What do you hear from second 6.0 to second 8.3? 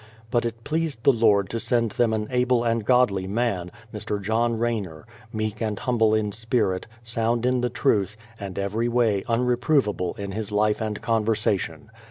in spirit, sound in the truth,